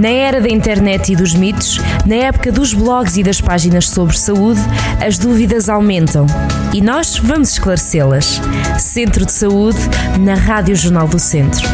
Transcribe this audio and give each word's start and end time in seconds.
Na 0.00 0.08
era 0.08 0.40
da 0.40 0.48
internet 0.48 1.12
e 1.12 1.16
dos 1.16 1.34
mitos, 1.34 1.78
na 2.06 2.14
época 2.14 2.50
dos 2.50 2.72
blogs 2.72 3.18
e 3.18 3.22
das 3.22 3.38
páginas 3.38 3.86
sobre 3.86 4.16
saúde, 4.16 4.58
as 4.98 5.18
dúvidas 5.18 5.68
aumentam. 5.68 6.24
E 6.72 6.80
nós 6.80 7.18
vamos 7.18 7.50
esclarecê-las. 7.50 8.40
Centro 8.78 9.26
de 9.26 9.32
Saúde, 9.32 9.76
na 10.18 10.32
Rádio 10.32 10.74
Jornal 10.74 11.06
do 11.06 11.18
Centro. 11.18 11.68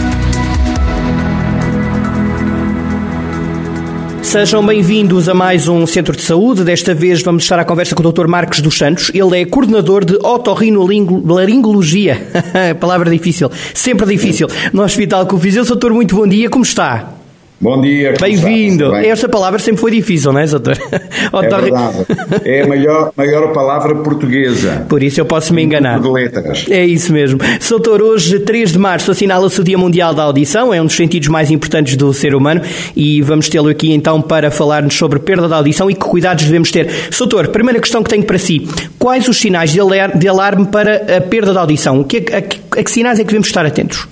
Sejam 4.22 4.66
bem-vindos 4.66 5.28
a 5.28 5.34
mais 5.34 5.68
um 5.68 5.86
Centro 5.86 6.16
de 6.16 6.22
Saúde. 6.22 6.64
Desta 6.64 6.92
vez 6.92 7.22
vamos 7.22 7.44
estar 7.44 7.60
à 7.60 7.64
conversa 7.64 7.94
com 7.94 8.02
o 8.02 8.10
Dr. 8.10 8.26
Marcos 8.26 8.60
dos 8.60 8.76
Santos. 8.76 9.08
Ele 9.14 9.40
é 9.40 9.44
coordenador 9.44 10.04
de 10.04 10.16
otorrinolaringologia. 10.16 12.26
Palavra 12.80 13.08
difícil, 13.08 13.52
sempre 13.72 14.04
difícil. 14.04 14.48
No 14.72 14.82
Hospital 14.82 15.28
Confiseu. 15.28 15.64
Doutor, 15.64 15.92
muito 15.92 16.16
bom 16.16 16.26
dia. 16.26 16.50
Como 16.50 16.64
está? 16.64 17.15
Bom 17.58 17.80
dia. 17.80 18.12
Bem-vindo. 18.20 18.94
Esta 18.96 19.30
palavra 19.30 19.58
sempre 19.58 19.80
foi 19.80 19.90
difícil, 19.90 20.30
não 20.30 20.40
é, 20.40 20.46
doutor? 20.46 20.76
É 20.78 21.48
verdade. 21.60 22.06
É 22.44 22.62
a 22.62 22.66
maior, 22.66 23.12
maior 23.16 23.52
palavra 23.52 23.94
portuguesa. 23.96 24.84
Por 24.86 25.02
isso 25.02 25.20
eu 25.20 25.24
posso 25.24 25.54
me 25.54 25.62
enganar. 25.62 25.98
De 25.98 26.08
letras. 26.08 26.66
É 26.68 26.84
isso 26.84 27.10
mesmo. 27.14 27.40
Doutor, 27.66 28.02
hoje, 28.02 28.40
3 28.40 28.72
de 28.72 28.78
março, 28.78 29.10
assinala-se 29.10 29.58
o 29.58 29.64
Dia 29.64 29.78
Mundial 29.78 30.12
da 30.12 30.24
Audição, 30.24 30.72
é 30.72 30.82
um 30.82 30.84
dos 30.84 30.96
sentidos 30.96 31.28
mais 31.28 31.50
importantes 31.50 31.96
do 31.96 32.12
ser 32.12 32.34
humano 32.34 32.60
e 32.94 33.22
vamos 33.22 33.48
tê-lo 33.48 33.70
aqui 33.70 33.92
então 33.92 34.20
para 34.20 34.50
falar-nos 34.50 34.94
sobre 34.94 35.18
perda 35.18 35.48
da 35.48 35.56
audição 35.56 35.90
e 35.90 35.94
que 35.94 36.00
cuidados 36.00 36.44
devemos 36.44 36.70
ter. 36.70 36.90
Doutor, 37.16 37.48
primeira 37.48 37.80
questão 37.80 38.02
que 38.02 38.10
tenho 38.10 38.24
para 38.24 38.38
si. 38.38 38.68
Quais 38.98 39.28
os 39.28 39.38
sinais 39.38 39.72
de 39.72 40.28
alarme 40.28 40.66
para 40.66 41.16
a 41.16 41.20
perda 41.22 41.54
da 41.54 41.60
audição? 41.60 42.00
A 42.00 42.04
que, 42.04 42.18
a, 42.18 42.78
a 42.80 42.82
que 42.82 42.90
sinais 42.90 43.18
é 43.18 43.22
que 43.22 43.28
devemos 43.28 43.48
estar 43.48 43.64
atentos? 43.64 44.06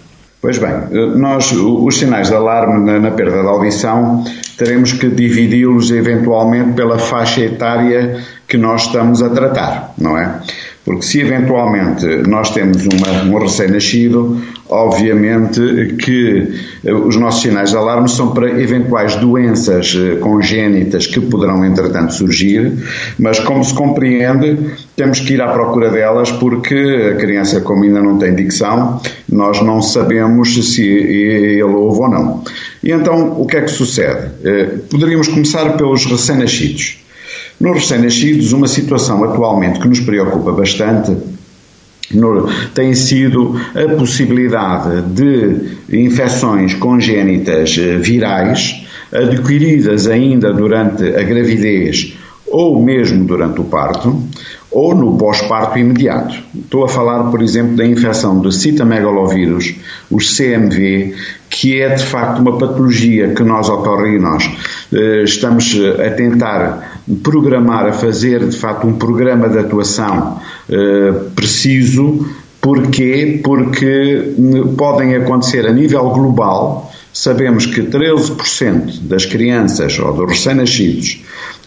Pois 0.44 0.58
bem, 0.58 0.74
nós, 1.16 1.52
os 1.52 1.96
sinais 1.96 2.28
de 2.28 2.34
alarme 2.34 2.84
na, 2.84 3.00
na 3.00 3.10
perda 3.12 3.42
da 3.42 3.48
audição, 3.48 4.22
teremos 4.58 4.92
que 4.92 5.08
dividi-los 5.08 5.90
eventualmente 5.90 6.74
pela 6.74 6.98
faixa 6.98 7.40
etária 7.40 8.22
que 8.46 8.58
nós 8.58 8.82
estamos 8.82 9.22
a 9.22 9.30
tratar, 9.30 9.94
não 9.96 10.18
é? 10.18 10.42
Porque 10.84 11.02
se 11.02 11.20
eventualmente 11.20 12.04
nós 12.28 12.50
temos 12.50 12.84
uma, 12.84 13.22
um 13.24 13.38
recém-nascido, 13.38 14.38
obviamente 14.68 15.94
que 16.04 16.52
eh, 16.84 16.92
os 16.92 17.16
nossos 17.16 17.40
sinais 17.40 17.70
de 17.70 17.76
alarme 17.76 18.08
são 18.08 18.32
para 18.32 18.50
eventuais 18.60 19.16
doenças 19.16 19.96
eh, 19.96 20.16
congénitas 20.16 21.06
que 21.06 21.20
poderão 21.20 21.64
entretanto 21.64 22.12
surgir, 22.12 22.72
mas 23.18 23.38
como 23.38 23.64
se 23.64 23.72
compreende, 23.72 24.58
temos 24.94 25.20
que 25.20 25.32
ir 25.32 25.40
à 25.40 25.48
procura 25.48 25.90
delas 25.90 26.30
porque 26.30 27.12
a 27.12 27.16
criança, 27.16 27.62
como 27.62 27.84
ainda 27.84 28.02
não 28.02 28.18
tem 28.18 28.34
dicção, 28.34 29.00
nós 29.26 29.62
não 29.62 29.80
sabemos 29.80 30.74
se 30.74 30.86
ele 30.86 31.62
ouve 31.62 32.00
ou 32.00 32.10
não. 32.10 32.44
E 32.82 32.90
então, 32.90 33.40
o 33.40 33.46
que 33.46 33.56
é 33.56 33.62
que 33.62 33.70
sucede? 33.70 34.32
Eh, 34.44 34.68
poderíamos 34.90 35.28
começar 35.28 35.78
pelos 35.78 36.04
recém-nascidos. 36.04 37.03
Nos 37.60 37.74
recém-nascidos, 37.74 38.52
uma 38.52 38.66
situação 38.66 39.22
atualmente 39.24 39.80
que 39.80 39.88
nos 39.88 40.00
preocupa 40.00 40.52
bastante 40.52 41.16
no, 42.12 42.48
tem 42.74 42.94
sido 42.94 43.58
a 43.74 43.94
possibilidade 43.96 45.02
de 45.02 45.76
infecções 46.04 46.74
congénitas 46.74 47.76
eh, 47.78 47.96
virais 47.96 48.86
adquiridas 49.12 50.06
ainda 50.06 50.52
durante 50.52 51.04
a 51.04 51.22
gravidez 51.22 52.14
ou 52.46 52.80
mesmo 52.80 53.24
durante 53.24 53.60
o 53.60 53.64
parto, 53.64 54.16
ou 54.70 54.94
no 54.94 55.16
pós-parto 55.16 55.76
imediato. 55.76 56.36
Estou 56.54 56.84
a 56.84 56.88
falar, 56.88 57.24
por 57.30 57.42
exemplo, 57.42 57.76
da 57.76 57.84
infecção 57.84 58.38
do 58.38 58.52
citomegalovírus, 58.52 59.74
os 60.08 60.36
CMV, 60.36 61.14
que 61.50 61.80
é 61.80 61.88
de 61.88 62.04
facto 62.04 62.38
uma 62.40 62.56
patologia 62.56 63.34
que 63.34 63.42
nós, 63.42 63.68
otorrinos, 63.68 64.48
eh, 64.92 65.22
estamos 65.24 65.76
a 65.98 66.10
tentar 66.10 66.93
programar, 67.22 67.86
a 67.86 67.92
fazer 67.92 68.46
de 68.48 68.56
facto 68.56 68.86
um 68.86 68.94
programa 68.94 69.48
de 69.48 69.58
atuação 69.58 70.38
eh, 70.68 71.12
preciso. 71.34 72.26
Porquê? 72.60 73.40
Porque 73.44 74.32
podem 74.78 75.14
acontecer 75.14 75.66
a 75.66 75.72
nível 75.72 76.08
global. 76.08 76.90
Sabemos 77.12 77.66
que 77.66 77.82
13% 77.82 79.02
das 79.02 79.26
crianças 79.26 79.98
ou 79.98 80.14
dos 80.14 80.30
recém-nascidos 80.30 81.20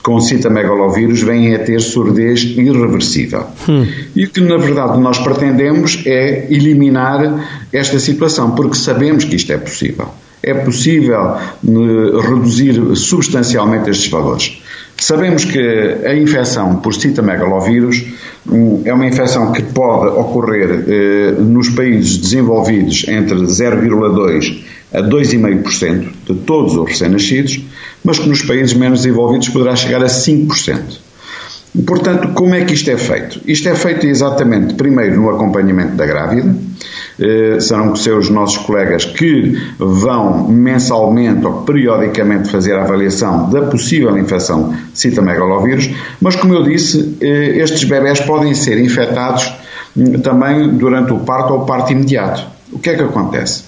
com 0.08 0.20
citomegalovírus 0.20 1.22
vêm 1.22 1.54
a 1.54 1.60
ter 1.60 1.82
surdez 1.82 2.42
irreversível. 2.44 3.46
Hum. 3.68 3.86
E 4.16 4.26
o 4.26 4.30
que 4.30 4.42
na 4.42 4.58
verdade 4.58 5.00
nós 5.00 5.20
pretendemos 5.20 6.02
é 6.06 6.48
eliminar 6.50 7.46
esta 7.72 8.00
situação, 8.00 8.52
porque 8.52 8.76
sabemos 8.76 9.26
que 9.26 9.36
isto 9.36 9.52
é 9.52 9.58
possível. 9.58 10.08
É 10.42 10.54
possível 10.54 11.36
uh, 11.64 12.20
reduzir 12.20 12.96
substancialmente 12.96 13.90
estes 13.90 14.10
valores. 14.10 14.62
Sabemos 15.00 15.46
que 15.46 15.60
a 16.06 16.16
infecção 16.16 16.78
por 16.78 16.94
citomegalovírus 16.94 18.04
um, 18.50 18.82
é 18.84 18.94
uma 18.94 19.06
infecção 19.06 19.52
que 19.52 19.62
pode 19.62 20.08
ocorrer 20.08 20.86
eh, 20.88 21.32
nos 21.40 21.70
países 21.70 22.18
desenvolvidos 22.18 23.06
entre 23.08 23.36
0,2% 23.36 24.64
a 24.94 25.02
2,5% 25.02 26.08
de 26.26 26.34
todos 26.46 26.76
os 26.76 26.88
recém-nascidos, 26.88 27.62
mas 28.04 28.18
que 28.18 28.28
nos 28.28 28.42
países 28.42 28.74
menos 28.74 29.02
desenvolvidos 29.02 29.50
poderá 29.50 29.76
chegar 29.76 30.02
a 30.02 30.08
5%. 30.08 31.08
Portanto, 31.86 32.30
como 32.34 32.56
é 32.56 32.66
que 32.66 32.74
isto 32.74 32.90
é 32.90 32.98
feito? 32.98 33.40
Isto 33.46 33.70
é 33.70 33.76
feito 33.76 34.08
exatamente, 34.08 34.74
primeiro, 34.74 35.22
no 35.22 35.30
acompanhamento 35.30 35.96
da 35.96 36.06
grávida. 36.06 36.56
Eh, 37.20 37.60
serão 37.60 37.94
os 37.94 38.30
nossos 38.30 38.60
colegas 38.60 39.04
que 39.04 39.60
vão 39.80 40.48
mensalmente 40.48 41.44
ou 41.48 41.64
periodicamente 41.64 42.48
fazer 42.48 42.74
a 42.74 42.84
avaliação 42.84 43.50
da 43.50 43.64
possível 43.64 44.16
infecção 44.20 44.70
de 44.70 45.00
citomegalovírus, 45.00 45.90
mas, 46.22 46.36
como 46.36 46.54
eu 46.54 46.62
disse, 46.62 47.18
eh, 47.20 47.58
estes 47.58 47.84
bebés 47.86 48.22
podem 48.22 48.54
ser 48.54 48.80
infectados 48.80 49.52
hum, 49.96 50.20
também 50.20 50.70
durante 50.78 51.12
o 51.12 51.20
parto 51.20 51.54
ou 51.54 51.62
o 51.62 51.66
parto 51.66 51.92
imediato. 51.92 52.46
O 52.72 52.78
que 52.78 52.92
é 52.92 52.96
que 52.96 53.02
acontece? 53.02 53.66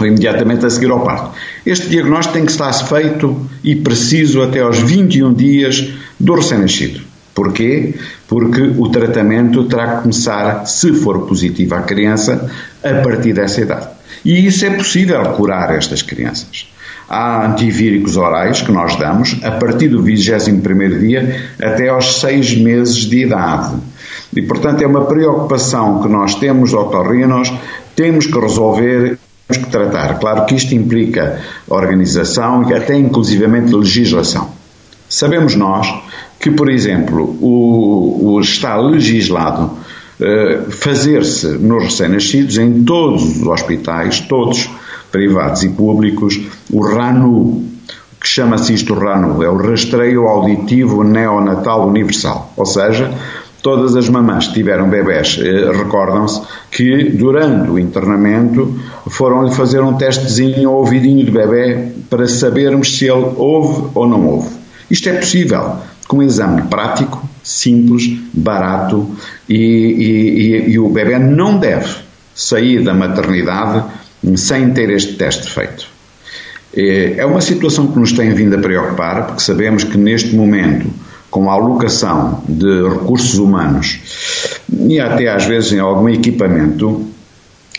imediatamente 0.00 0.66
a 0.66 0.70
seguir 0.70 0.90
ao 0.90 1.04
parto. 1.04 1.30
Este 1.64 1.88
diagnóstico 1.88 2.34
tem 2.34 2.44
que 2.44 2.50
estar 2.50 2.72
feito 2.72 3.48
e 3.62 3.76
preciso 3.76 4.42
até 4.42 4.60
aos 4.60 4.78
21 4.78 5.32
dias 5.32 5.88
do 6.18 6.34
recém-nascido. 6.34 7.00
Porquê? 7.34 7.94
Porque 8.28 8.62
o 8.62 8.88
tratamento 8.88 9.64
terá 9.64 9.96
que 9.96 10.02
começar, 10.02 10.66
se 10.66 10.92
for 10.92 11.26
positivo 11.26 11.74
à 11.74 11.82
criança, 11.82 12.48
a 12.82 13.02
partir 13.02 13.32
dessa 13.32 13.60
idade. 13.60 13.88
E 14.24 14.46
isso 14.46 14.64
é 14.64 14.70
possível 14.70 15.22
curar 15.32 15.74
estas 15.74 16.00
crianças. 16.00 16.68
Há 17.08 17.44
antivíricos 17.46 18.16
orais 18.16 18.62
que 18.62 18.72
nós 18.72 18.96
damos 18.96 19.38
a 19.42 19.50
partir 19.50 19.88
do 19.88 20.02
21º 20.02 20.98
dia 21.00 21.50
até 21.60 21.88
aos 21.88 22.20
6 22.20 22.56
meses 22.58 22.96
de 22.96 23.24
idade. 23.24 23.76
E, 24.34 24.40
portanto, 24.40 24.82
é 24.82 24.86
uma 24.86 25.04
preocupação 25.04 26.02
que 26.02 26.08
nós 26.08 26.36
temos, 26.36 26.72
otorrinos, 26.72 27.52
temos 27.94 28.26
que 28.26 28.38
resolver 28.38 29.18
temos 29.46 29.64
que 29.64 29.70
tratar. 29.70 30.18
Claro 30.18 30.46
que 30.46 30.54
isto 30.54 30.74
implica 30.74 31.40
organização 31.68 32.68
e 32.70 32.74
até 32.74 32.96
inclusivamente 32.96 33.74
legislação. 33.74 34.50
Sabemos 35.08 35.54
nós 35.54 35.86
que, 36.44 36.50
por 36.50 36.70
exemplo, 36.70 37.38
o, 37.40 38.34
o 38.34 38.40
está 38.40 38.76
legislado 38.76 39.64
uh, 40.20 40.70
fazer-se 40.70 41.46
nos 41.56 41.84
recém-nascidos 41.84 42.58
em 42.58 42.84
todos 42.84 43.40
os 43.40 43.46
hospitais, 43.46 44.20
todos 44.20 44.68
privados 45.10 45.62
e 45.62 45.70
públicos, 45.70 46.38
o 46.70 46.82
RANU, 46.82 47.64
que 48.20 48.28
chama-se 48.28 48.74
isto 48.74 48.92
RANU, 48.92 49.42
é 49.42 49.48
o 49.48 49.56
Rastreio 49.56 50.26
Auditivo 50.26 51.02
Neonatal 51.02 51.88
Universal. 51.88 52.52
Ou 52.58 52.66
seja, 52.66 53.10
Todas 53.62 53.96
as 53.96 54.10
mamães 54.10 54.48
que 54.48 54.52
tiveram 54.52 54.90
bebés 54.90 55.40
eh, 55.40 55.72
recordam-se 55.72 56.42
que 56.70 57.04
durante 57.04 57.70
o 57.70 57.78
internamento 57.78 58.78
foram-lhe 59.08 59.54
fazer 59.54 59.80
um 59.80 59.94
testezinho 59.94 60.68
ao 60.68 60.80
ouvidinho 60.80 61.24
do 61.24 61.32
bebê 61.32 61.92
para 62.10 62.28
sabermos 62.28 62.98
se 62.98 63.06
ele 63.06 63.24
ouve 63.38 63.88
ou 63.94 64.06
não 64.06 64.26
ouve. 64.26 64.50
Isto 64.90 65.08
é 65.08 65.14
possível 65.14 65.78
com 66.06 66.18
um 66.18 66.22
exame 66.22 66.62
prático, 66.62 67.28
simples, 67.42 68.18
barato 68.32 69.10
e, 69.48 69.56
e, 69.56 70.70
e, 70.72 70.78
o 70.78 70.88
bebê 70.88 71.18
não 71.18 71.58
deve 71.58 71.96
sair 72.34 72.82
da 72.82 72.94
maternidade 72.94 73.84
sem 74.36 74.70
ter 74.72 74.90
este 74.90 75.14
teste 75.14 75.50
feito. 75.50 75.86
Eh, 76.76 77.14
é 77.18 77.26
uma 77.26 77.40
situação 77.40 77.86
que 77.86 77.98
nos 77.98 78.12
tem 78.12 78.32
vindo 78.34 78.56
a 78.56 78.58
preocupar, 78.58 79.26
porque 79.26 79.42
sabemos 79.42 79.84
que 79.84 79.96
neste 79.96 80.34
momento 80.34 80.88
com 81.30 81.50
a 81.50 81.54
alocação 81.54 82.42
de 82.48 82.88
recursos 82.88 83.38
humanos 83.38 83.98
e 84.88 85.00
até 85.00 85.28
às 85.28 85.44
vezes 85.44 85.72
em 85.72 85.80
algum 85.80 86.08
equipamento 86.08 87.06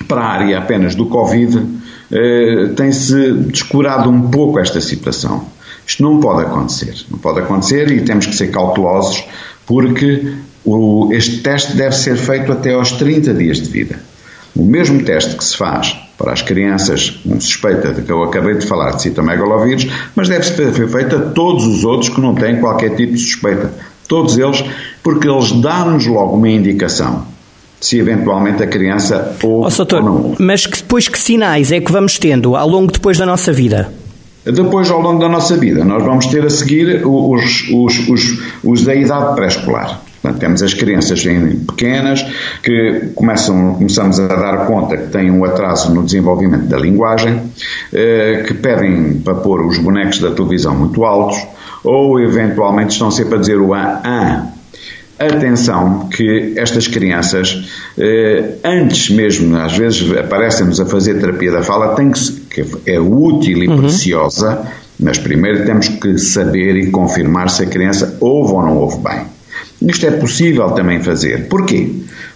para 0.07 0.21
a 0.21 0.27
área 0.27 0.57
apenas 0.57 0.93
do 0.93 1.05
Covid, 1.05 1.65
eh, 2.11 2.69
tem-se 2.75 3.31
descurado 3.33 4.09
um 4.09 4.29
pouco 4.29 4.59
esta 4.59 4.81
situação. 4.81 5.45
Isto 5.87 6.03
não 6.03 6.19
pode 6.19 6.41
acontecer. 6.41 6.95
Não 7.09 7.19
pode 7.19 7.39
acontecer 7.39 7.91
e 7.91 8.01
temos 8.01 8.25
que 8.25 8.35
ser 8.35 8.47
cautelosos 8.47 9.23
porque 9.65 10.33
o, 10.63 11.09
este 11.11 11.37
teste 11.37 11.75
deve 11.75 11.95
ser 11.95 12.15
feito 12.15 12.51
até 12.51 12.73
aos 12.73 12.91
30 12.93 13.33
dias 13.33 13.61
de 13.61 13.69
vida. 13.69 13.99
O 14.55 14.63
mesmo 14.63 15.03
teste 15.03 15.35
que 15.35 15.43
se 15.43 15.55
faz 15.57 15.95
para 16.17 16.31
as 16.31 16.41
crianças 16.41 17.09
com 17.09 17.39
suspeita 17.39 17.93
de 17.93 18.01
que 18.01 18.11
eu 18.11 18.23
acabei 18.23 18.55
de 18.55 18.65
falar 18.65 18.91
de 18.91 19.01
citomegalovírus, 19.01 19.87
mas 20.15 20.29
deve 20.29 20.43
ser 20.43 20.87
feita 20.87 21.17
a 21.17 21.21
todos 21.31 21.65
os 21.65 21.83
outros 21.83 22.09
que 22.09 22.21
não 22.21 22.33
têm 22.33 22.59
qualquer 22.59 22.95
tipo 22.95 23.13
de 23.13 23.19
suspeita. 23.19 23.73
Todos 24.07 24.37
eles, 24.37 24.63
porque 25.03 25.27
eles 25.27 25.51
dão-nos 25.51 26.05
logo 26.07 26.37
uma 26.37 26.49
indicação 26.49 27.25
se 27.81 27.99
eventualmente 27.99 28.63
a 28.63 28.67
criança 28.67 29.35
ou, 29.43 29.65
oh, 29.65 29.69
doutor, 29.69 30.01
ou 30.01 30.05
não. 30.05 30.35
Mas 30.39 30.65
que, 30.65 30.77
depois 30.77 31.07
que 31.07 31.19
sinais 31.19 31.71
é 31.71 31.79
que 31.79 31.91
vamos 31.91 32.17
tendo 32.17 32.55
ao 32.55 32.67
longo 32.67 32.91
depois 32.91 33.17
da 33.17 33.25
nossa 33.25 33.51
vida? 33.51 33.91
Depois, 34.45 34.89
ao 34.91 35.01
longo 35.01 35.19
da 35.19 35.27
nossa 35.27 35.57
vida, 35.57 35.83
nós 35.83 36.03
vamos 36.03 36.27
ter 36.27 36.45
a 36.45 36.49
seguir 36.49 37.05
os, 37.05 37.67
os, 37.73 38.07
os, 38.07 38.43
os 38.63 38.83
da 38.83 38.93
idade 38.93 39.35
pré-escolar. 39.35 40.01
Portanto, 40.21 40.39
temos 40.39 40.63
as 40.63 40.73
crianças 40.73 41.23
pequenas 41.67 42.25
que 42.63 43.11
começam, 43.13 43.75
começamos 43.75 44.19
a 44.19 44.27
dar 44.27 44.65
conta 44.65 44.97
que 44.97 45.07
têm 45.11 45.29
um 45.29 45.45
atraso 45.45 45.93
no 45.93 46.03
desenvolvimento 46.03 46.65
da 46.65 46.77
linguagem, 46.77 47.41
eh, 47.93 48.43
que 48.47 48.53
pedem 48.55 49.19
para 49.23 49.35
pôr 49.35 49.63
os 49.65 49.77
bonecos 49.77 50.19
da 50.19 50.31
televisão 50.31 50.75
muito 50.75 51.03
altos, 51.05 51.37
ou 51.83 52.19
eventualmente 52.19 52.93
estão 52.93 53.11
sempre 53.11 53.35
a 53.35 53.37
dizer 53.39 53.59
o 53.59 53.73
a, 53.73 54.01
a. 54.03 54.55
Atenção 55.17 56.09
que 56.09 56.53
estas 56.57 56.87
crianças, 56.87 57.69
antes 58.63 59.09
mesmo, 59.09 59.55
às 59.57 59.77
vezes 59.77 60.11
aparecem-nos 60.17 60.79
a 60.79 60.85
fazer 60.85 61.19
terapia 61.19 61.51
da 61.51 61.63
fala, 61.63 61.95
tem 61.95 62.11
que, 62.11 62.31
que 62.49 62.91
é 62.91 62.99
útil 62.99 63.63
e 63.63 63.67
uhum. 63.67 63.77
preciosa, 63.77 64.61
mas 64.99 65.17
primeiro 65.17 65.65
temos 65.65 65.87
que 65.87 66.17
saber 66.17 66.75
e 66.75 66.91
confirmar 66.91 67.49
se 67.49 67.63
a 67.63 67.65
criança 67.65 68.17
ouve 68.19 68.53
ou 68.53 68.61
não 68.61 68.77
ouve 68.77 68.97
bem. 68.97 69.21
Isto 69.81 70.07
é 70.07 70.11
possível 70.11 70.71
também 70.71 71.01
fazer. 71.01 71.47
Porquê? 71.47 71.89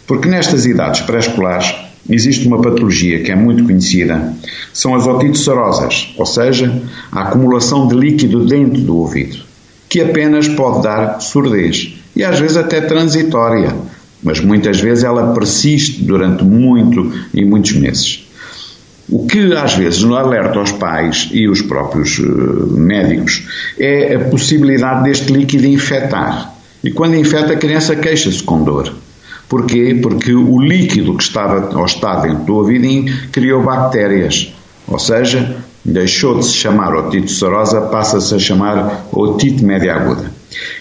Porque 0.08 0.28
nestas 0.28 0.66
idades 0.66 1.02
pré-escolares 1.02 1.74
existe 2.10 2.48
uma 2.48 2.62
patologia 2.62 3.22
que 3.22 3.32
é 3.32 3.36
muito 3.36 3.64
conhecida, 3.64 4.34
são 4.74 4.96
as 4.96 5.06
otites 5.06 5.44
serosas, 5.44 6.14
ou 6.18 6.26
seja, 6.26 6.82
a 7.12 7.24
acumulação 7.24 7.88
de 7.88 7.96
líquido 7.96 8.46
dentro 8.46 8.82
do 8.82 8.98
ouvido, 8.98 9.38
que 9.88 10.02
apenas 10.02 10.48
pode 10.48 10.84
dar 10.84 11.20
surdez 11.20 11.96
e 12.16 12.24
às 12.24 12.40
vezes 12.40 12.58
até 12.58 12.82
transitória, 12.82 13.76
mas 14.22 14.40
muitas 14.40 14.80
vezes 14.80 15.04
ela 15.04 15.34
persiste 15.34 16.04
durante 16.04 16.44
muito 16.44 17.12
e 17.34 17.44
muitos 17.46 17.74
meses. 17.74 18.28
O 19.12 19.26
que 19.26 19.54
às 19.54 19.74
vezes 19.74 20.04
nos 20.04 20.18
alerta 20.18 20.60
aos 20.60 20.72
pais 20.72 21.30
e 21.32 21.48
os 21.48 21.62
próprios 21.62 22.20
uh, 22.20 22.78
médicos 22.78 23.48
é 23.80 24.16
a 24.16 24.20
possibilidade 24.20 25.04
deste 25.04 25.34
líquido 25.34 25.66
infectar. 25.66 26.54
E 26.84 26.92
quando 26.92 27.16
infeta, 27.16 27.54
a 27.54 27.58
criança 27.58 27.96
queixa-se 27.96 28.44
com 28.44 28.64
dor. 28.64 28.94
Porquê? 29.48 29.98
Porque 30.00 30.32
o 30.32 30.60
líquido 30.60 31.18
que 31.18 31.24
estava 31.24 31.76
ou 31.76 31.86
está 31.86 32.20
dentro 32.20 32.44
do 32.44 32.56
ouvido 32.56 33.12
criou 33.32 33.64
bactérias. 33.64 34.54
Ou 34.88 35.00
seja, 35.00 35.58
deixou 35.84 36.38
de 36.38 36.46
se 36.46 36.54
chamar 36.54 36.96
otite 36.96 37.32
serosa, 37.32 37.82
passa-se 37.82 38.36
a 38.36 38.40
chamar 38.40 39.08
otite 39.12 39.66
média 39.66 39.96
aguda. 39.96 40.32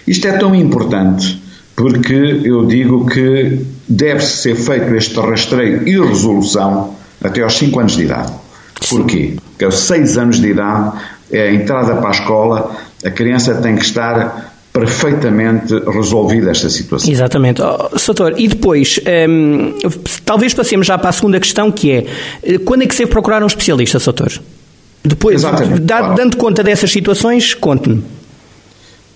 Isto 0.06 0.28
é 0.28 0.32
tão 0.32 0.54
importante 0.54 1.40
porque 1.78 2.40
eu 2.44 2.66
digo 2.66 3.06
que 3.06 3.64
deve-se 3.88 4.38
ser 4.38 4.56
feito 4.56 4.92
este 4.96 5.14
rastreio 5.20 5.86
e 5.86 5.96
resolução 5.96 6.96
até 7.22 7.40
aos 7.40 7.56
5 7.56 7.78
anos 7.78 7.96
de 7.96 8.02
idade. 8.02 8.32
Porquê? 8.90 9.36
Porque 9.50 9.64
aos 9.64 9.78
6 9.78 10.18
anos 10.18 10.40
de 10.40 10.48
idade, 10.48 10.98
é 11.30 11.42
a 11.42 11.52
entrada 11.54 11.94
para 11.94 12.08
a 12.08 12.10
escola, 12.10 12.76
a 13.04 13.10
criança 13.12 13.54
tem 13.54 13.76
que 13.76 13.84
estar 13.84 14.54
perfeitamente 14.72 15.72
resolvida 15.86 16.50
esta 16.50 16.68
situação. 16.68 17.12
Exatamente. 17.12 17.62
Oh, 17.62 17.96
Soutor, 17.96 18.34
e 18.36 18.48
depois, 18.48 18.98
um, 19.28 19.74
talvez 20.24 20.52
passemos 20.52 20.84
já 20.84 20.98
para 20.98 21.10
a 21.10 21.12
segunda 21.12 21.38
questão, 21.38 21.70
que 21.70 21.92
é, 21.92 22.06
eh, 22.42 22.58
quando 22.58 22.82
é 22.82 22.86
que 22.86 22.94
se 22.94 23.02
deve 23.02 23.12
procurar 23.12 23.40
um 23.44 23.46
especialista, 23.46 24.00
Soutor? 24.00 24.32
Depois, 25.04 25.36
Exatamente, 25.36 25.80
dá, 25.80 25.98
claro. 25.98 26.14
dando 26.16 26.36
conta 26.36 26.64
dessas 26.64 26.90
situações, 26.90 27.54
conte-me. 27.54 28.17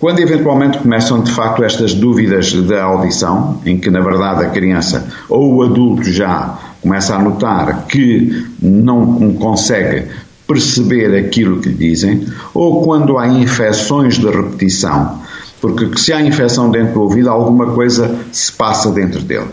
Quando 0.02 0.18
eventualmente 0.18 0.78
começam 0.78 1.22
de 1.22 1.30
facto 1.30 1.62
estas 1.62 1.94
dúvidas 1.94 2.52
da 2.52 2.82
audição, 2.82 3.60
em 3.64 3.78
que 3.78 3.88
na 3.88 4.00
verdade 4.00 4.44
a 4.44 4.48
criança 4.48 5.06
ou 5.28 5.54
o 5.54 5.62
adulto 5.62 6.02
já 6.10 6.58
começa 6.80 7.14
a 7.14 7.22
notar 7.22 7.86
que 7.86 8.44
não 8.60 9.32
consegue 9.34 10.08
perceber 10.44 11.16
aquilo 11.16 11.60
que 11.60 11.68
lhe 11.68 11.76
dizem, 11.76 12.26
ou 12.52 12.82
quando 12.82 13.16
há 13.16 13.28
infecções 13.28 14.18
de 14.18 14.26
repetição, 14.28 15.20
porque 15.60 15.96
se 15.96 16.12
há 16.12 16.20
infecção 16.20 16.68
dentro 16.68 16.94
do 16.94 17.02
ouvido, 17.02 17.30
alguma 17.30 17.66
coisa 17.66 18.12
se 18.32 18.50
passa 18.50 18.90
dentro 18.90 19.20
dele. 19.20 19.50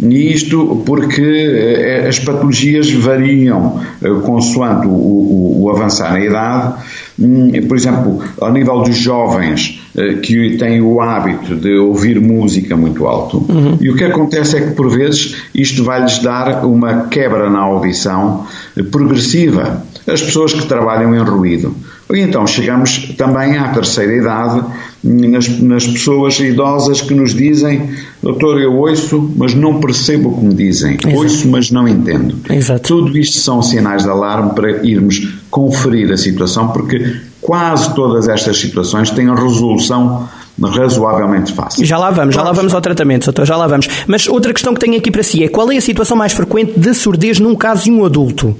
E 0.00 0.32
isto 0.32 0.82
porque 0.84 1.22
eh, 1.22 2.08
as 2.08 2.18
patologias 2.18 2.90
variam 2.90 3.80
eh, 4.02 4.08
consoante 4.24 4.88
o, 4.88 4.90
o, 4.90 5.62
o, 5.62 5.70
avançar 5.70 6.10
na 6.10 6.20
idade. 6.20 6.82
Hum, 7.16 7.52
por 7.68 7.76
exemplo, 7.76 8.20
ao 8.40 8.52
nível 8.52 8.80
dos 8.80 8.96
jovens 8.96 9.83
que 10.22 10.56
têm 10.56 10.82
o 10.82 11.00
hábito 11.00 11.54
de 11.54 11.76
ouvir 11.76 12.20
música 12.20 12.76
muito 12.76 13.06
alto, 13.06 13.38
uhum. 13.48 13.78
e 13.80 13.90
o 13.90 13.96
que 13.96 14.04
acontece 14.04 14.56
é 14.56 14.60
que 14.60 14.74
por 14.74 14.90
vezes 14.90 15.36
isto 15.54 15.84
vai-lhes 15.84 16.18
dar 16.18 16.64
uma 16.66 17.06
quebra 17.06 17.48
na 17.48 17.60
audição 17.60 18.44
progressiva. 18.90 19.84
As 20.06 20.20
pessoas 20.20 20.52
que 20.52 20.66
trabalham 20.66 21.14
em 21.14 21.22
ruído. 21.22 21.74
E 22.12 22.20
então 22.20 22.46
chegamos 22.46 23.14
também 23.16 23.56
à 23.56 23.68
terceira 23.68 24.14
idade, 24.14 24.62
nas, 25.02 25.48
nas, 25.60 25.86
pessoas 25.86 26.38
idosas 26.38 27.00
que 27.00 27.14
nos 27.14 27.34
dizem, 27.34 27.90
doutor, 28.22 28.60
eu 28.60 28.76
ouço, 28.76 29.32
mas 29.36 29.54
não 29.54 29.80
percebo 29.80 30.30
o 30.30 30.38
que 30.38 30.44
me 30.44 30.54
dizem. 30.54 30.94
Exato. 30.94 31.16
Ouço, 31.16 31.48
mas 31.48 31.70
não 31.70 31.88
entendo. 31.88 32.36
Exato. 32.50 32.88
Tudo 32.88 33.16
isto 33.16 33.38
são 33.38 33.62
sinais 33.62 34.02
de 34.02 34.10
alarme 34.10 34.50
para 34.54 34.86
irmos 34.86 35.34
conferir 35.50 36.12
a 36.12 36.16
situação, 36.16 36.68
porque 36.68 37.16
quase 37.40 37.94
todas 37.94 38.28
estas 38.28 38.58
situações 38.58 39.10
têm 39.10 39.28
a 39.28 39.34
resolução 39.34 40.28
razoavelmente 40.62 41.52
fácil. 41.52 41.84
Já 41.84 41.98
lá 41.98 42.10
vamos, 42.10 42.34
já 42.34 42.42
lá 42.42 42.52
vamos 42.52 42.74
ao 42.74 42.80
tratamento, 42.80 43.24
doutor, 43.24 43.44
já 43.46 43.56
lá 43.56 43.66
vamos. 43.66 43.88
Mas 44.06 44.28
outra 44.28 44.52
questão 44.52 44.74
que 44.74 44.80
tenho 44.80 44.96
aqui 44.96 45.10
para 45.10 45.22
si 45.22 45.42
é 45.42 45.48
qual 45.48 45.70
é 45.72 45.76
a 45.76 45.80
situação 45.80 46.16
mais 46.16 46.32
frequente 46.32 46.78
de 46.78 46.94
surdez 46.94 47.40
num 47.40 47.54
caso 47.54 47.84
de 47.84 47.90
um 47.90 48.04
adulto? 48.04 48.54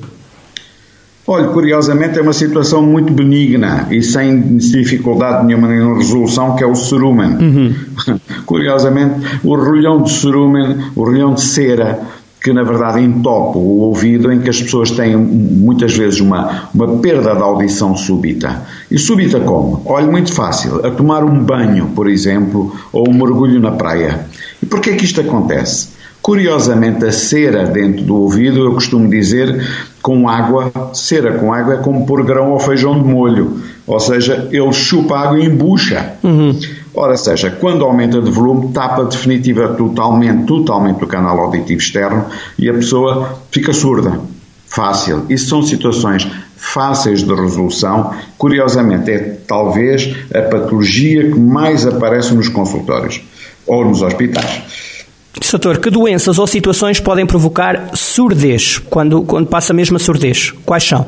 Olha, 1.27 1.49
curiosamente 1.49 2.19
é 2.19 2.23
uma 2.23 2.35
situação 2.35 2.83
muito 2.83 3.11
benigna 3.11 3.89
e 3.91 4.03
sem 4.03 4.59
dificuldade 4.59 5.47
nenhuma 5.47 5.75
em 5.75 5.97
resolução, 5.97 6.55
que 6.55 6.63
é 6.63 6.67
o 6.67 6.75
cerumen. 6.75 7.37
Uhum. 7.37 7.75
curiosamente, 8.45 9.15
o 9.43 9.57
rolhão 9.57 10.03
de 10.03 10.13
cerumen, 10.13 10.77
o 10.95 11.03
rolhão 11.03 11.33
de 11.33 11.41
cera, 11.41 11.99
que 12.43 12.53
na 12.53 12.63
verdade 12.63 13.01
entopa 13.01 13.59
o 13.59 13.79
ouvido, 13.79 14.31
em 14.31 14.41
que 14.41 14.51
as 14.51 14.61
pessoas 14.61 14.91
têm 14.91 15.17
muitas 15.17 15.97
vezes 15.97 16.21
uma, 16.21 16.69
uma 16.75 16.99
perda 16.99 17.35
de 17.35 17.43
audição 17.43 17.97
súbita. 17.97 18.63
E 18.91 18.99
súbita 18.99 19.41
como? 19.41 19.81
Olha, 19.87 20.07
muito 20.07 20.31
fácil, 20.31 20.85
a 20.85 20.91
tomar 20.91 21.25
um 21.25 21.43
banho, 21.43 21.87
por 21.95 22.07
exemplo, 22.07 22.71
ou 22.93 23.09
um 23.09 23.15
mergulho 23.15 23.59
na 23.59 23.71
praia. 23.71 24.27
E 24.63 24.67
porquê 24.67 24.91
é 24.91 24.95
que 24.95 25.07
isto 25.07 25.23
acontece? 25.23 25.89
Curiosamente, 26.21 27.03
a 27.07 27.13
cera 27.13 27.65
dentro 27.65 28.05
do 28.05 28.15
ouvido, 28.17 28.61
eu 28.61 28.75
costumo 28.75 29.09
dizer, 29.09 29.63
com 30.05 30.29
água, 30.29 30.71
cera 30.93 31.33
com 31.39 31.51
água 31.51 31.77
é 31.77 31.77
como 31.79 32.05
pôr 32.05 32.23
grão 32.27 32.51
ou 32.51 32.61
feijão 32.61 33.03
de 33.03 33.09
molho. 33.09 33.63
Ou 33.87 33.99
seja, 33.99 34.51
ele 34.53 34.71
chupa 34.71 35.17
água 35.17 35.41
e 35.41 35.47
embucha. 35.47 36.17
Uhum. 36.23 36.61
Ora, 36.93 37.17
seja, 37.17 37.51
quando 37.51 37.83
aumenta 37.83 38.21
de 38.21 38.31
volume, 38.31 38.71
tapa 38.71 39.05
definitiva 39.05 39.69
totalmente, 39.69 40.45
totalmente 40.45 41.03
o 41.03 41.07
canal 41.07 41.41
auditivo 41.41 41.81
externo 41.81 42.27
e 42.59 42.69
a 42.69 42.75
pessoa 42.75 43.39
fica 43.51 43.73
surda. 43.73 44.21
Fácil. 44.67 45.25
Isso 45.31 45.49
são 45.49 45.63
situações 45.63 46.29
fáceis 46.55 47.23
de 47.23 47.35
resolução. 47.35 48.13
Curiosamente, 48.37 49.11
é 49.11 49.19
talvez 49.47 50.15
a 50.35 50.43
patologia 50.43 51.31
que 51.31 51.41
mais 51.41 51.87
aparece 51.87 52.35
nos 52.35 52.51
consultórios 52.51 53.23
ou 53.67 53.87
nos 53.87 54.03
hospitais. 54.03 54.84
Doutor, 55.41 55.79
que 55.79 55.91
doenças 55.91 56.39
ou 56.39 56.47
situações 56.47 57.01
podem 57.01 57.27
provocar 57.27 57.91
surdez, 57.95 58.79
quando, 58.79 59.23
quando 59.23 59.49
passa 59.49 59.73
mesmo 59.73 59.97
a 59.97 60.01
surdez? 60.01 60.53
Quais 60.65 60.85
são? 60.85 61.07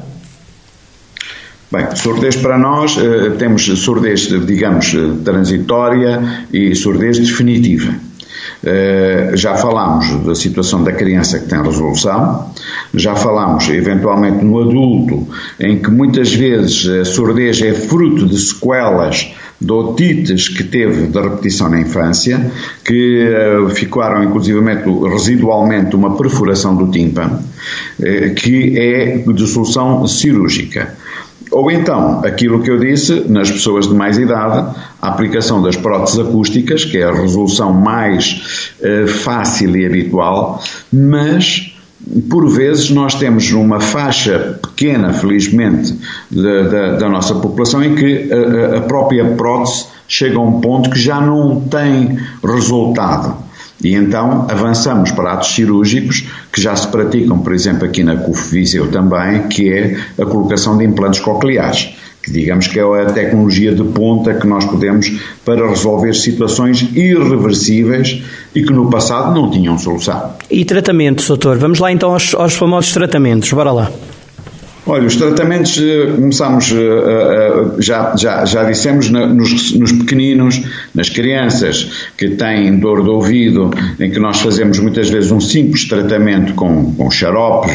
Bem, 1.71 1.87
surdez 1.95 2.37
para 2.37 2.56
nós, 2.56 2.97
eh, 2.97 3.30
temos 3.38 3.64
surdez, 3.64 4.28
digamos, 4.47 4.95
eh, 4.95 5.25
transitória 5.25 6.47
e 6.52 6.75
surdez 6.75 7.18
definitiva. 7.18 7.92
Eh, 8.64 9.33
já 9.35 9.56
falámos 9.56 10.25
da 10.25 10.35
situação 10.35 10.83
da 10.83 10.92
criança 10.92 11.38
que 11.38 11.49
tem 11.49 11.61
resolução, 11.62 12.50
já 12.95 13.14
falámos 13.14 13.68
eventualmente 13.68 14.45
no 14.45 14.61
adulto, 14.61 15.26
em 15.59 15.78
que 15.78 15.90
muitas 15.90 16.33
vezes 16.33 16.88
a 16.88 17.04
surdez 17.04 17.61
é 17.62 17.75
fruto 17.75 18.26
de 18.26 18.38
sequelas 18.38 19.33
de 19.60 19.72
otites 19.72 20.48
que 20.48 20.64
teve 20.64 21.06
de 21.06 21.20
repetição 21.20 21.68
na 21.70 21.80
infância, 21.80 22.50
que 22.84 23.26
uh, 23.26 23.68
ficaram 23.70 24.22
inclusivamente 24.22 24.84
residualmente 25.10 25.96
uma 25.96 26.16
perfuração 26.16 26.76
do 26.76 26.90
tímpano, 26.90 27.38
uh, 27.38 28.34
que 28.34 28.78
é 28.78 29.18
de 29.18 29.46
solução 29.46 30.06
cirúrgica. 30.06 30.94
Ou 31.50 31.70
então, 31.70 32.22
aquilo 32.25 32.60
que 32.60 32.70
eu 32.70 32.78
disse, 32.78 33.25
nas 33.28 33.50
pessoas 33.50 33.86
de 33.86 33.94
mais 33.94 34.18
idade, 34.18 34.76
a 35.00 35.08
aplicação 35.08 35.62
das 35.62 35.76
próteses 35.76 36.18
acústicas, 36.18 36.84
que 36.84 36.98
é 36.98 37.04
a 37.04 37.12
resolução 37.12 37.72
mais 37.72 38.75
uh, 38.80 39.06
fácil 39.06 39.76
e 39.76 39.86
habitual, 39.86 40.62
mas 40.92 41.75
por 42.29 42.49
vezes 42.49 42.91
nós 42.91 43.15
temos 43.15 43.50
uma 43.53 43.81
faixa 43.81 44.59
pequena, 44.62 45.12
felizmente, 45.12 45.99
da, 46.31 47.09
nossa 47.09 47.35
população 47.35 47.83
em 47.83 47.95
que 47.95 48.31
a, 48.33 48.79
a, 48.79 48.81
própria 48.83 49.25
prótese 49.25 49.87
chega 50.07 50.37
a 50.37 50.43
um 50.43 50.61
ponto 50.61 50.91
que 50.91 50.99
já 50.99 51.21
não 51.21 51.61
tem 51.62 52.19
resultado. 52.45 53.45
E 53.83 53.95
então 53.95 54.47
avançamos 54.49 55.11
para 55.11 55.35
atos 55.35 55.55
cirúrgicos 55.55 56.25
que 56.53 56.61
já 56.61 56.75
se 56.75 56.88
praticam, 56.88 57.38
por 57.38 57.53
exemplo, 57.53 57.85
aqui 57.85 58.03
na 58.03 58.17
CUF 58.17 58.50
Viseu 58.50 58.91
também, 58.91 59.49
que 59.49 59.71
é 59.71 59.97
a 60.19 60.25
colocação 60.25 60.79
de 60.79 60.85
implantes 60.85 61.21
cocleares 61.21 61.95
que 62.26 62.33
digamos 62.33 62.67
que 62.67 62.81
é 62.81 62.83
a 62.83 63.12
tecnologia 63.12 63.73
de 63.73 63.85
ponta 63.85 64.35
que 64.35 64.49
nós 64.49 64.65
podemos 64.65 65.09
para 65.45 65.69
resolver 65.69 66.12
situações 66.12 66.83
irreversíveis 66.93 68.21
e 68.56 68.62
que 68.62 68.72
no 68.72 68.88
passado 68.88 69.34
não 69.34 69.50
tinham 69.50 69.76
solução. 69.76 70.32
E 70.50 70.64
tratamentos, 70.64 71.28
doutor? 71.28 71.58
Vamos 71.58 71.78
lá 71.78 71.92
então 71.92 72.14
aos, 72.14 72.34
aos 72.34 72.54
famosos 72.54 72.90
tratamentos, 72.90 73.52
bora 73.52 73.70
lá. 73.70 73.92
Olha, 74.86 75.04
os 75.04 75.16
tratamentos 75.16 75.76
eh, 75.78 76.12
começamos, 76.14 76.72
eh, 76.72 76.76
eh, 76.76 77.64
já, 77.80 78.14
já, 78.16 78.44
já 78.44 78.64
dissemos, 78.64 79.10
nos, 79.10 79.75
nos 79.75 79.92
pequeninos, 79.92 80.62
nas 80.94 81.10
crianças 81.10 82.08
que 82.16 82.30
têm 82.30 82.78
dor 82.78 83.02
de 83.02 83.10
ouvido, 83.10 83.70
em 83.98 84.10
que 84.10 84.18
nós 84.20 84.40
fazemos 84.40 84.78
muitas 84.78 85.10
vezes 85.10 85.30
um 85.32 85.40
simples 85.40 85.86
tratamento 85.86 86.54
com, 86.54 86.94
com 86.94 87.10
xaropes 87.10 87.75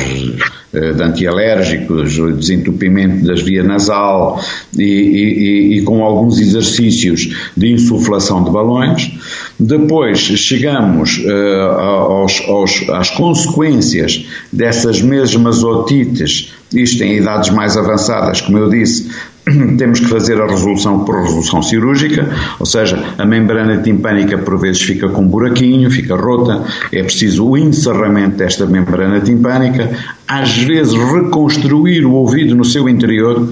de 0.73 1.03
antialérgicos, 1.03 2.17
desentupimento 2.37 3.25
das 3.25 3.41
vias 3.41 3.65
nasal 3.65 4.41
e, 4.77 4.83
e, 4.83 5.77
e, 5.77 5.81
com 5.83 6.03
alguns 6.03 6.39
exercícios 6.39 7.51
de 7.57 7.73
insuflação 7.73 8.43
de 8.43 8.51
balões. 8.51 9.11
Depois 9.59 10.19
chegamos 10.19 11.17
uh, 11.17 11.71
aos, 11.79 12.41
aos, 12.47 12.89
às 12.89 13.09
consequências 13.09 14.25
dessas 14.51 15.01
mesmas 15.01 15.63
otites 15.63 16.53
isto 16.73 17.03
em 17.03 17.17
idades 17.17 17.49
mais 17.49 17.75
avançadas, 17.75 18.41
como 18.41 18.57
eu 18.57 18.69
disse, 18.69 19.09
temos 19.77 19.99
que 19.99 20.07
fazer 20.07 20.39
a 20.39 20.45
resolução 20.45 21.03
por 21.03 21.21
resolução 21.21 21.61
cirúrgica, 21.61 22.29
ou 22.59 22.65
seja, 22.65 23.03
a 23.17 23.25
membrana 23.25 23.77
timpânica 23.77 24.37
por 24.37 24.59
vezes 24.59 24.81
fica 24.81 25.09
com 25.09 25.21
um 25.21 25.27
buraquinho, 25.27 25.89
fica 25.89 26.15
rota, 26.15 26.63
é 26.91 27.03
preciso 27.03 27.45
o 27.47 27.57
encerramento 27.57 28.37
desta 28.37 28.65
membrana 28.65 29.19
timpânica, 29.19 29.89
às 30.27 30.57
vezes 30.57 30.93
reconstruir 30.93 32.05
o 32.05 32.13
ouvido 32.13 32.55
no 32.55 32.63
seu 32.63 32.87
interior, 32.87 33.49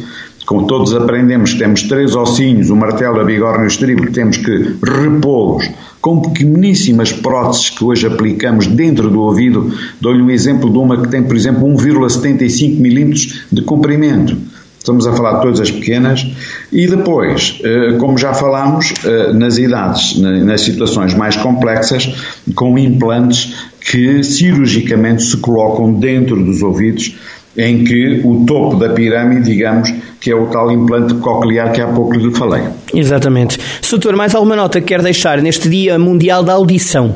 como 0.50 0.66
todos 0.66 0.96
aprendemos, 0.96 1.54
temos 1.54 1.84
três 1.84 2.16
ossinhos, 2.16 2.72
o 2.72 2.76
martelo, 2.76 3.20
a 3.20 3.24
bigorna 3.24 3.66
e 3.66 3.66
o 3.66 3.68
estribo, 3.68 4.12
temos 4.12 4.38
que 4.38 4.78
repô-los 4.84 5.70
com 6.02 6.22
pequeníssimas 6.22 7.14
próteses 7.14 7.70
que 7.70 7.84
hoje 7.84 8.08
aplicamos 8.08 8.66
dentro 8.66 9.12
do 9.12 9.22
ouvido. 9.22 9.72
Dou-lhe 10.02 10.24
um 10.24 10.32
exemplo 10.32 10.68
de 10.72 10.78
uma 10.80 11.04
que 11.04 11.08
tem, 11.08 11.22
por 11.22 11.36
exemplo, 11.36 11.68
1,75 11.68 12.80
milímetros 12.80 13.44
de 13.52 13.62
comprimento. 13.62 14.36
Estamos 14.80 15.06
a 15.06 15.14
falar 15.14 15.36
de 15.36 15.42
todas 15.44 15.60
as 15.60 15.70
pequenas. 15.70 16.26
E 16.72 16.88
depois, 16.88 17.60
eh, 17.64 17.98
como 18.00 18.18
já 18.18 18.34
falámos, 18.34 18.92
eh, 19.06 19.32
nas 19.34 19.60
idades, 19.60 20.18
nas 20.18 20.62
situações 20.62 21.14
mais 21.14 21.36
complexas, 21.36 22.12
com 22.56 22.76
implantes 22.76 23.54
que 23.80 24.24
cirurgicamente 24.24 25.22
se 25.22 25.38
colocam 25.38 25.94
dentro 25.94 26.44
dos 26.44 26.64
ouvidos, 26.64 27.16
em 27.60 27.84
que 27.84 28.22
o 28.24 28.46
topo 28.46 28.78
da 28.78 28.90
pirâmide, 28.90 29.44
digamos, 29.44 29.94
que 30.20 30.32
é 30.32 30.36
o 30.36 30.48
tal 30.48 30.72
implante 30.72 31.14
coclear 31.16 31.72
que 31.72 31.82
há 31.82 31.88
pouco 31.88 32.14
lhe 32.16 32.34
falei. 32.34 32.64
Exatamente. 32.94 33.58
Soutor, 33.82 34.16
mais 34.16 34.34
alguma 34.34 34.56
nota 34.56 34.80
que 34.80 34.88
quer 34.88 35.02
deixar 35.02 35.42
neste 35.42 35.68
Dia 35.70 36.00
Mundial 36.00 36.44
da 36.44 36.54
Audição? 36.54 37.16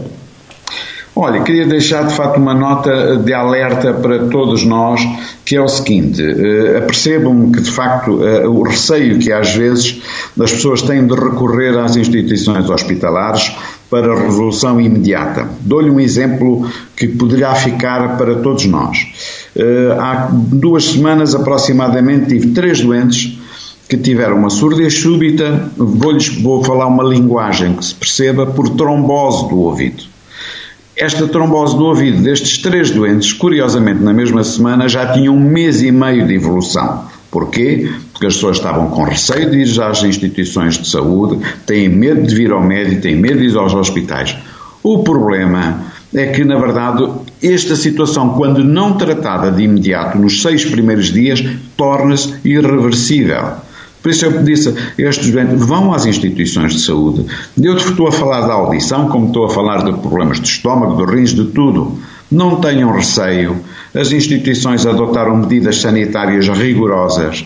Olha, 1.16 1.44
queria 1.44 1.68
deixar 1.68 2.08
de 2.08 2.16
facto 2.16 2.38
uma 2.38 2.56
nota 2.56 3.18
de 3.18 3.34
alerta 3.34 3.94
para 3.94 4.28
todos 4.30 4.66
nós, 4.66 5.00
que 5.46 5.56
é 5.56 5.62
o 5.62 5.68
seguinte: 5.68 6.24
uh, 6.24 6.78
apercebam 6.80 7.52
que 7.52 7.62
de 7.62 7.70
facto 7.70 8.14
uh, 8.14 8.50
o 8.50 8.64
receio 8.64 9.20
que 9.20 9.32
às 9.32 9.54
vezes 9.54 10.02
as 10.40 10.52
pessoas 10.52 10.82
têm 10.82 11.06
de 11.06 11.14
recorrer 11.14 11.78
às 11.78 11.96
instituições 11.96 12.68
hospitalares 12.68 13.56
para 13.92 14.20
resolução 14.20 14.82
imediata. 14.82 15.48
Dou-lhe 15.62 15.92
um 15.92 16.00
exemplo 16.00 16.68
que 16.98 17.08
poderá 17.08 17.54
ficar 17.54 18.18
para 18.18 18.38
todos 18.38 18.66
nós. 18.66 18.98
Uh, 19.56 20.00
há 20.00 20.30
duas 20.32 20.86
semanas 20.86 21.36
aproximadamente 21.36 22.28
tive 22.28 22.48
três 22.54 22.82
doentes 22.82 23.38
que 23.88 23.98
tiveram 23.98 24.38
uma 24.38 24.50
surdez 24.50 25.00
súbita, 25.00 25.70
vou-lhes 25.78 26.30
vou 26.42 26.64
falar 26.64 26.88
uma 26.88 27.04
linguagem 27.04 27.76
que 27.76 27.86
se 27.86 27.94
perceba, 27.94 28.48
por 28.48 28.70
trombose 28.70 29.48
do 29.50 29.60
ouvido. 29.60 30.04
Esta 30.96 31.28
trombose 31.28 31.76
do 31.76 31.86
ouvido 31.86 32.22
destes 32.22 32.60
três 32.60 32.92
doentes, 32.92 33.34
curiosamente 33.34 34.02
na 34.02 34.14
mesma 34.14 34.44
semana, 34.44 34.88
já 34.88 35.12
tinha 35.12 35.32
um 35.32 35.40
mês 35.40 35.82
e 35.82 35.92
meio 35.92 36.26
de 36.26 36.36
evolução. 36.36 37.06
Porquê? 37.30 37.92
Porque 38.12 38.28
as 38.28 38.36
pessoas 38.36 38.58
estavam 38.58 38.92
com 38.92 39.04
receio 39.04 39.50
de 39.50 39.58
ir 39.58 39.82
às 39.82 40.04
instituições 40.04 40.78
de 40.78 40.88
saúde, 40.88 41.40
têm 41.66 41.90
medo 41.90 42.22
de 42.22 42.36
vir 42.36 42.52
ao 42.52 42.64
médico, 42.64 43.02
têm 43.02 43.16
medo 43.16 43.40
de 43.40 43.48
ir 43.48 43.58
aos 43.58 43.74
hospitais. 43.74 44.36
O 44.84 45.04
problema 45.04 45.84
é 46.14 46.28
que, 46.28 46.44
na 46.44 46.58
verdade, 46.58 47.08
esta 47.42 47.76
situação, 47.76 48.30
quando 48.30 48.64
não 48.64 48.94
tratada 48.94 49.52
de 49.52 49.64
imediato, 49.64 50.18
nos 50.18 50.42
seis 50.42 50.64
primeiros 50.64 51.12
dias, 51.12 51.44
torna-se 51.76 52.36
irreversível. 52.46 53.64
Por 54.02 54.12
isso 54.12 54.26
eu 54.26 54.44
disse 54.44 54.76
estes 54.98 55.32
doentes, 55.32 55.66
vão 55.66 55.94
às 55.94 56.06
instituições 56.06 56.74
de 56.74 56.82
saúde. 56.82 57.26
Eu 57.60 57.78
estou 57.78 58.08
a 58.08 58.12
falar 58.12 58.42
da 58.42 58.54
audição, 58.54 59.08
como 59.08 59.28
estou 59.28 59.46
a 59.46 59.50
falar 59.50 59.86
de 59.86 59.94
problemas 59.94 60.42
de 60.42 60.48
estômago, 60.48 61.06
de 61.06 61.16
rins, 61.16 61.34
de 61.34 61.46
tudo. 61.46 61.98
Não 62.30 62.58
tenham 62.60 62.92
receio. 62.92 63.56
As 63.96 64.12
instituições 64.12 64.86
adotaram 64.86 65.38
medidas 65.38 65.80
sanitárias 65.80 66.50
rigorosas. 66.50 67.46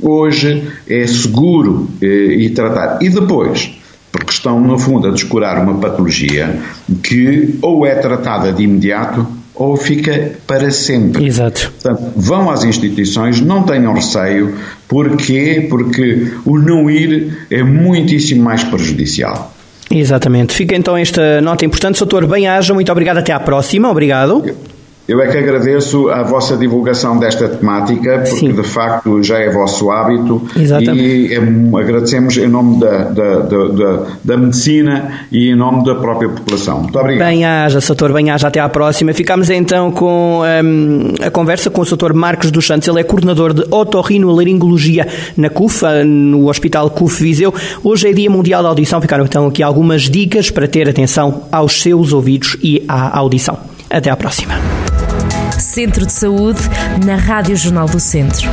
Hoje 0.00 0.68
é 0.88 1.06
seguro 1.06 1.88
eh, 2.00 2.50
tratar. 2.54 2.98
E 3.02 3.08
depois, 3.08 3.75
porque 4.16 4.32
estão, 4.32 4.60
no 4.60 4.78
fundo, 4.78 5.08
a 5.08 5.10
descurar 5.10 5.62
uma 5.62 5.74
patologia 5.78 6.58
que 7.02 7.58
ou 7.62 7.86
é 7.86 7.94
tratada 7.94 8.52
de 8.52 8.62
imediato 8.62 9.26
ou 9.54 9.76
fica 9.76 10.32
para 10.46 10.70
sempre. 10.70 11.26
Exato. 11.26 11.72
Portanto, 11.80 12.12
vão 12.14 12.50
às 12.50 12.64
instituições, 12.64 13.40
não 13.40 13.62
tenham 13.62 13.94
receio. 13.94 14.54
Porquê? 14.86 15.66
Porque 15.68 16.32
o 16.44 16.58
não 16.58 16.90
ir 16.90 17.46
é 17.50 17.62
muitíssimo 17.62 18.42
mais 18.42 18.62
prejudicial. 18.62 19.54
Exatamente. 19.90 20.54
Fica 20.54 20.74
então 20.76 20.96
esta 20.96 21.40
nota 21.40 21.64
importante. 21.64 21.98
Doutor, 21.98 22.26
bem-aja, 22.26 22.74
muito 22.74 22.90
obrigado. 22.92 23.18
Até 23.18 23.32
à 23.32 23.40
próxima. 23.40 23.90
Obrigado. 23.90 24.42
Eu 24.44 24.75
é 25.08 25.26
que 25.28 25.38
agradeço 25.38 26.08
a 26.08 26.22
vossa 26.22 26.56
divulgação 26.56 27.18
desta 27.18 27.48
temática, 27.48 28.18
porque 28.18 28.30
Sim. 28.30 28.52
de 28.52 28.62
facto 28.62 29.22
já 29.22 29.38
é 29.38 29.48
vosso 29.50 29.90
hábito 29.90 30.42
Exatamente. 30.56 31.02
e 31.02 31.34
é, 31.34 31.80
agradecemos 31.80 32.36
em 32.36 32.48
nome 32.48 32.80
da, 32.80 33.04
da, 33.04 33.38
da, 33.38 34.06
da, 34.24 34.36
medicina 34.36 35.26
e 35.30 35.50
em 35.50 35.56
nome 35.56 35.84
da 35.84 35.94
própria 35.94 36.28
população. 36.28 36.82
Muito 36.82 36.98
obrigado. 36.98 37.28
Bem-aja, 37.28 37.80
Soutor, 37.80 38.12
bem-aja, 38.12 38.48
até 38.48 38.58
à 38.58 38.68
próxima. 38.68 39.12
Ficamos 39.12 39.48
então 39.48 39.92
com 39.92 40.42
um, 40.42 41.14
a 41.24 41.30
conversa 41.30 41.70
com 41.70 41.82
o 41.82 41.86
Soutor 41.86 42.12
Marcos 42.12 42.50
dos 42.50 42.66
Santos, 42.66 42.88
ele 42.88 43.00
é 43.00 43.04
coordenador 43.04 43.54
de 43.54 43.64
otorrinolaringologia 43.70 45.06
na 45.36 45.48
CUF, 45.48 45.84
no 46.04 46.48
Hospital 46.48 46.90
CUF 46.90 47.22
Viseu. 47.22 47.54
Hoje 47.84 48.08
é 48.08 48.12
Dia 48.12 48.30
Mundial 48.30 48.62
da 48.62 48.68
Audição, 48.70 49.00
ficaram 49.00 49.24
então 49.24 49.46
aqui 49.46 49.62
algumas 49.62 50.02
dicas 50.02 50.50
para 50.50 50.66
ter 50.66 50.88
atenção 50.88 51.44
aos 51.52 51.80
seus 51.80 52.12
ouvidos 52.12 52.56
e 52.62 52.82
à 52.88 53.16
audição. 53.18 53.56
Até 53.88 54.10
à 54.10 54.16
próxima. 54.16 54.54
Centro 55.76 56.06
de 56.06 56.12
Saúde, 56.14 56.60
na 57.04 57.16
Rádio 57.16 57.54
Jornal 57.54 57.84
do 57.84 58.00
Centro. 58.00 58.48